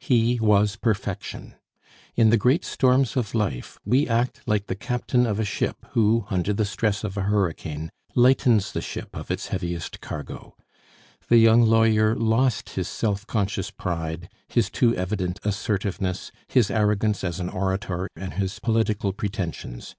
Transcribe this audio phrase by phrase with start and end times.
[0.00, 1.54] He was perfection.
[2.16, 6.24] In the great storms of life we act like the captain of a ship who,
[6.30, 10.56] under the stress of a hurricane, lightens the ship of its heaviest cargo.
[11.28, 17.38] The young lawyer lost his self conscious pride, his too evident assertiveness, his arrogance as
[17.38, 19.94] an orator and his political pretensions.